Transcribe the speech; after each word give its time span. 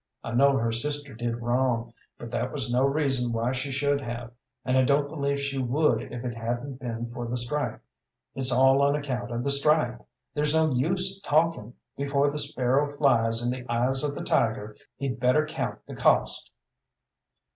I 0.23 0.31
know 0.31 0.57
her 0.57 0.71
sister 0.71 1.13
did 1.13 1.43
wrong, 1.43 1.93
but 2.17 2.31
that 2.31 2.51
was 2.51 2.73
no 2.73 2.85
reason 2.87 3.31
why 3.31 3.51
she 3.51 3.71
should 3.71 4.01
have, 4.01 4.31
and 4.65 4.75
I 4.75 4.81
don't 4.83 5.07
believe 5.07 5.39
she 5.39 5.59
would 5.59 6.01
if 6.01 6.25
it 6.25 6.33
hadn't 6.35 6.79
been 6.79 7.11
for 7.11 7.27
the 7.27 7.37
strike. 7.37 7.79
It's 8.33 8.51
all 8.51 8.81
on 8.81 8.95
account 8.95 9.29
of 9.29 9.43
the 9.43 9.51
strike. 9.51 9.99
There's 10.33 10.55
no 10.55 10.71
use 10.71 11.19
talking: 11.21 11.75
before 11.95 12.31
the 12.31 12.39
sparrow 12.39 12.97
flies 12.97 13.43
in 13.43 13.51
the 13.51 13.63
eyes 13.71 14.03
of 14.03 14.15
the 14.15 14.23
tiger, 14.23 14.75
he'd 14.97 15.19
better 15.19 15.45
count 15.45 15.77
the 15.85 15.93
cost." 15.93 16.49